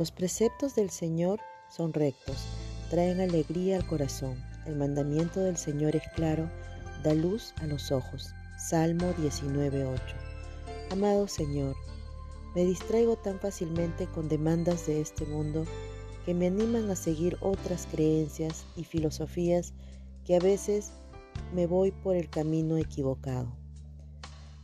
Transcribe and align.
Los 0.00 0.12
preceptos 0.12 0.74
del 0.74 0.88
Señor 0.88 1.40
son 1.68 1.92
rectos, 1.92 2.46
traen 2.88 3.20
alegría 3.20 3.76
al 3.76 3.86
corazón. 3.86 4.42
El 4.64 4.76
mandamiento 4.76 5.40
del 5.40 5.58
Señor 5.58 5.94
es 5.94 6.04
claro, 6.14 6.50
da 7.04 7.12
luz 7.12 7.52
a 7.60 7.66
los 7.66 7.92
ojos. 7.92 8.30
Salmo 8.58 9.12
19.8. 9.16 9.98
Amado 10.90 11.28
Señor, 11.28 11.76
me 12.54 12.64
distraigo 12.64 13.16
tan 13.16 13.40
fácilmente 13.40 14.06
con 14.06 14.30
demandas 14.30 14.86
de 14.86 15.02
este 15.02 15.26
mundo 15.26 15.66
que 16.24 16.32
me 16.32 16.46
animan 16.46 16.88
a 16.88 16.96
seguir 16.96 17.36
otras 17.42 17.86
creencias 17.92 18.64
y 18.76 18.84
filosofías 18.84 19.74
que 20.24 20.34
a 20.34 20.40
veces 20.40 20.92
me 21.54 21.66
voy 21.66 21.92
por 21.92 22.16
el 22.16 22.30
camino 22.30 22.78
equivocado. 22.78 23.52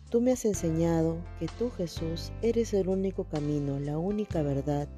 Tú 0.09 0.23
me 0.23 0.33
has 0.33 0.47
enseñado 0.47 1.19
que 1.39 1.47
tú, 1.59 1.71
Jesús, 1.77 2.33
eres 2.41 2.73
el 2.73 2.89
único 2.89 3.25
camino, 3.25 3.79
la 3.79 3.99
única 3.99 4.41
verdad, 4.41 4.89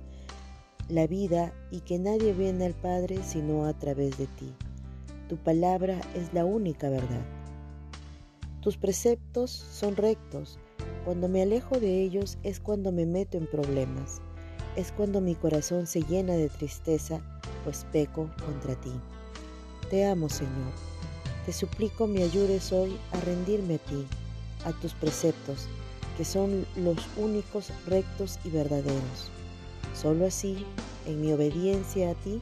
la 0.89 1.07
vida 1.07 1.53
y 1.71 1.81
que 1.81 1.99
nadie 1.99 2.33
viene 2.33 2.67
al 2.67 2.75
Padre 2.75 3.19
sino 3.23 3.67
a 3.67 3.73
través 3.75 4.17
de 4.19 4.27
ti. 4.27 4.55
Tu 5.29 5.37
palabra 5.37 6.01
es 6.15 6.33
la 6.33 6.45
única 6.45 6.89
verdad. 6.89 7.25
Tus 8.63 8.77
preceptos 8.77 9.51
son 9.51 9.97
rectos. 9.97 10.59
Cuando 11.05 11.29
me 11.29 11.43
alejo 11.43 11.79
de 11.79 12.03
ellos 12.03 12.39
es 12.43 12.61
cuando 12.61 12.93
me 12.93 13.07
meto 13.07 13.37
en 13.37 13.47
problemas. 13.47 14.21
Es 14.77 14.93
cuando 14.93 15.21
mi 15.21 15.35
corazón 15.35 15.87
se 15.87 16.03
llena 16.03 16.35
de 16.35 16.49
tristeza, 16.49 17.21
pues 17.65 17.87
peco 17.93 18.31
contra 18.45 18.75
ti. 18.81 18.93
Te 19.91 20.07
amo, 20.07 20.29
Señor. 20.29 20.73
Te 21.45 21.53
suplico 21.53 22.07
me 22.07 22.23
ayudes 22.23 22.73
hoy 22.73 22.97
a 23.13 23.21
rendirme 23.21 23.77
a 23.77 23.79
ti, 23.79 24.07
a 24.65 24.73
tus 24.73 24.93
preceptos, 24.93 25.67
que 26.17 26.25
son 26.25 26.67
los 26.77 26.99
únicos 27.17 27.71
rectos 27.87 28.39
y 28.45 28.51
verdaderos. 28.51 29.31
Solo 29.95 30.27
así, 30.27 30.65
en 31.07 31.21
mi 31.21 31.33
obediencia 31.33 32.11
a 32.11 32.15
ti, 32.15 32.41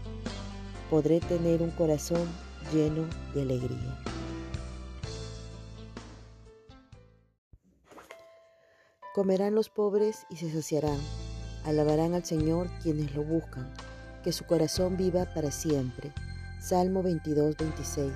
podré 0.91 1.21
tener 1.21 1.63
un 1.63 1.71
corazón 1.71 2.27
lleno 2.73 3.05
de 3.35 3.43
alegría. 3.43 4.03
Comerán 9.15 9.55
los 9.55 9.71
pobres 9.71 10.27
y 10.29 10.37
se 10.37 10.53
saciarán. 10.53 11.01
Alabarán 11.65 12.13
al 12.13 12.25
Señor 12.25 12.69
quienes 12.83 13.15
lo 13.15 13.25
buscan. 13.25 13.73
Que 14.23 14.31
su 14.31 14.45
corazón 14.45 14.97
viva 14.97 15.25
para 15.35 15.51
siempre. 15.51 16.13
Salmo 16.61 17.03
22, 17.03 17.57
26. 17.57 18.11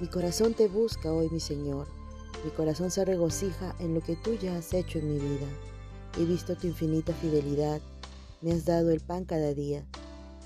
Mi 0.00 0.08
corazón 0.08 0.54
te 0.54 0.66
busca 0.66 1.12
hoy, 1.12 1.28
mi 1.30 1.40
Señor. 1.40 1.86
Mi 2.44 2.50
corazón 2.50 2.90
se 2.90 3.04
regocija 3.04 3.76
en 3.78 3.94
lo 3.94 4.00
que 4.00 4.16
tú 4.16 4.34
ya 4.34 4.56
has 4.56 4.72
hecho 4.72 4.98
en 4.98 5.12
mi 5.12 5.18
vida. 5.20 5.46
He 6.18 6.24
visto 6.24 6.56
tu 6.56 6.66
infinita 6.66 7.12
fidelidad 7.12 7.80
me 8.42 8.52
has 8.52 8.64
dado 8.64 8.90
el 8.90 9.00
pan 9.00 9.24
cada 9.24 9.52
día. 9.52 9.84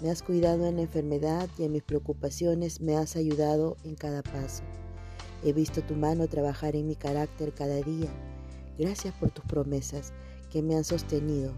Me 0.00 0.10
has 0.10 0.22
cuidado 0.22 0.66
en 0.66 0.76
la 0.76 0.82
enfermedad 0.82 1.48
y 1.56 1.64
en 1.64 1.72
mis 1.72 1.82
preocupaciones 1.82 2.80
me 2.80 2.96
has 2.96 3.14
ayudado 3.14 3.76
en 3.84 3.94
cada 3.94 4.22
paso. 4.22 4.64
He 5.44 5.52
visto 5.52 5.82
tu 5.82 5.94
mano 5.94 6.26
trabajar 6.26 6.74
en 6.74 6.86
mi 6.86 6.96
carácter 6.96 7.54
cada 7.54 7.76
día. 7.76 8.10
Gracias 8.76 9.14
por 9.14 9.30
tus 9.30 9.44
promesas 9.44 10.12
que 10.50 10.62
me 10.62 10.74
han 10.74 10.84
sostenido. 10.84 11.52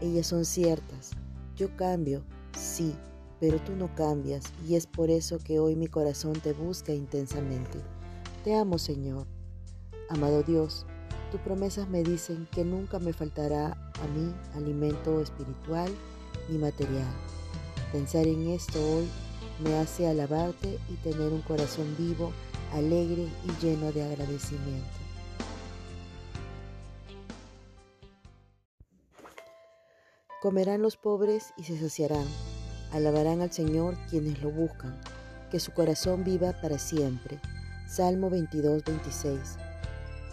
Ellas 0.00 0.28
son 0.28 0.46
ciertas. 0.46 1.10
Yo 1.56 1.74
cambio, 1.76 2.24
sí, 2.58 2.94
pero 3.38 3.60
tú 3.62 3.76
no 3.76 3.94
cambias 3.94 4.44
y 4.66 4.76
es 4.76 4.86
por 4.86 5.10
eso 5.10 5.38
que 5.38 5.58
hoy 5.58 5.76
mi 5.76 5.88
corazón 5.88 6.34
te 6.34 6.54
busca 6.54 6.92
intensamente. 6.92 7.78
Te 8.44 8.54
amo, 8.54 8.78
Señor. 8.78 9.26
Amado 10.08 10.42
Dios, 10.42 10.86
tus 11.36 11.44
promesas 11.44 11.86
me 11.90 12.02
dicen 12.02 12.48
que 12.50 12.64
nunca 12.64 12.98
me 12.98 13.12
faltará 13.12 13.66
a 13.72 14.06
mí 14.06 14.34
alimento 14.54 15.20
espiritual 15.20 15.92
ni 16.48 16.56
material. 16.56 17.12
Pensar 17.92 18.26
en 18.26 18.48
esto 18.48 18.78
hoy 18.82 19.06
me 19.62 19.76
hace 19.76 20.08
alabarte 20.08 20.78
y 20.88 20.94
tener 20.94 21.32
un 21.32 21.42
corazón 21.42 21.94
vivo, 21.98 22.32
alegre 22.72 23.28
y 23.44 23.62
lleno 23.62 23.92
de 23.92 24.04
agradecimiento. 24.04 24.88
Comerán 30.40 30.80
los 30.80 30.96
pobres 30.96 31.52
y 31.58 31.64
se 31.64 31.78
saciarán. 31.78 32.26
Alabarán 32.92 33.42
al 33.42 33.52
Señor 33.52 33.94
quienes 34.08 34.42
lo 34.42 34.50
buscan. 34.50 34.98
Que 35.50 35.60
su 35.60 35.72
corazón 35.72 36.24
viva 36.24 36.54
para 36.62 36.78
siempre. 36.78 37.40
Salmo 37.86 38.30
22, 38.30 38.84
26. 38.84 39.65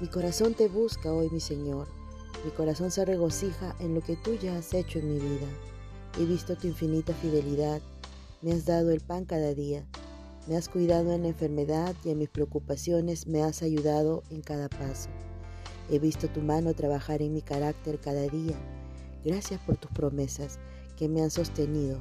Mi 0.01 0.07
corazón 0.07 0.55
te 0.55 0.67
busca 0.69 1.13
hoy, 1.13 1.29
mi 1.29 1.39
Señor. 1.39 1.87
Mi 2.43 2.49
corazón 2.49 2.89
se 2.89 3.05
regocija 3.05 3.75
en 3.79 3.93
lo 3.93 4.01
que 4.01 4.15
tú 4.15 4.33
ya 4.33 4.57
has 4.57 4.73
hecho 4.73 4.97
en 4.97 5.07
mi 5.07 5.19
vida. 5.19 5.47
He 6.19 6.25
visto 6.25 6.55
tu 6.57 6.67
infinita 6.67 7.13
fidelidad. 7.13 7.79
Me 8.41 8.53
has 8.53 8.65
dado 8.65 8.89
el 8.89 9.01
pan 9.01 9.25
cada 9.25 9.53
día. 9.53 9.85
Me 10.47 10.57
has 10.57 10.67
cuidado 10.67 11.13
en 11.13 11.21
la 11.21 11.27
enfermedad 11.29 11.95
y 12.03 12.09
en 12.09 12.17
mis 12.17 12.29
preocupaciones 12.29 13.27
me 13.27 13.43
has 13.43 13.61
ayudado 13.61 14.23
en 14.31 14.41
cada 14.41 14.67
paso. 14.67 15.09
He 15.91 15.99
visto 15.99 16.27
tu 16.27 16.41
mano 16.41 16.73
trabajar 16.73 17.21
en 17.21 17.33
mi 17.33 17.43
carácter 17.43 17.99
cada 17.99 18.23
día. 18.23 18.57
Gracias 19.23 19.61
por 19.61 19.77
tus 19.77 19.91
promesas 19.91 20.57
que 20.97 21.07
me 21.07 21.21
han 21.21 21.29
sostenido. 21.29 21.99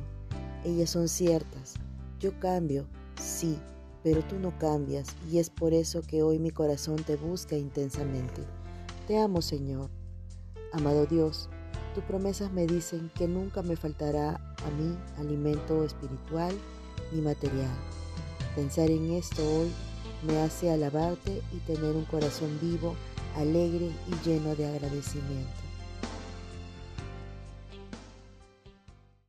Ellas 0.64 0.91
son 0.91 1.09
ciertas. 1.09 1.74
Yo 2.19 2.38
cambio, 2.41 2.86
sí, 3.20 3.59
pero 4.03 4.23
tú 4.23 4.39
no 4.39 4.57
cambias 4.59 5.15
y 5.31 5.39
es 5.39 5.51
por 5.51 5.73
eso 5.73 6.03
que 6.03 6.23
hoy 6.23 6.39
mi 6.39 6.51
corazón 6.51 6.97
te 6.97 7.17
busca 7.17 7.57
intensamente. 7.57 8.43
Te 9.07 9.19
amo, 9.19 9.43
Señor. 9.43 9.91
Amado 10.73 11.07
Dios, 11.07 11.49
tus 11.95 12.03
promesas 12.05 12.53
me 12.53 12.67
dicen 12.67 13.11
que 13.15 13.29
nunca 13.29 13.63
me 13.63 13.77
faltará 13.77 14.35
a 14.65 14.71
mí 14.71 14.97
alimento 15.19 15.85
espiritual 15.85 16.55
ni 17.13 17.21
material. 17.21 17.77
Pensar 18.57 18.91
en 18.91 19.13
esto 19.13 19.43
hoy 19.43 19.71
me 20.27 20.41
hace 20.41 20.71
alabarte 20.71 21.43
y 21.53 21.59
tener 21.59 21.95
un 21.97 22.05
corazón 22.05 22.59
vivo, 22.61 22.95
alegre 23.37 23.91
y 24.09 24.29
lleno 24.29 24.55
de 24.55 24.67
agradecimiento. 24.67 25.72